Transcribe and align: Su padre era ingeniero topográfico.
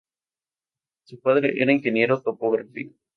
Su 1.03 1.19
padre 1.21 1.61
era 1.61 1.71
ingeniero 1.71 2.23
topográfico. 2.23 2.95